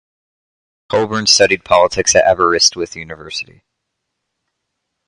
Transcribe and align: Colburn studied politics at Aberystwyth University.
Colburn 0.89 1.27
studied 1.27 1.63
politics 1.63 2.15
at 2.15 2.25
Aberystwyth 2.25 2.95
University. 2.95 3.63